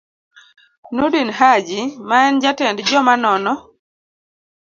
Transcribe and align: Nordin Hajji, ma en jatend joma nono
Nordin 0.95 1.29
Hajji, 1.39 1.81
ma 2.07 2.17
en 2.29 2.35
jatend 2.43 2.77
joma 2.89 3.13
nono 3.23 3.53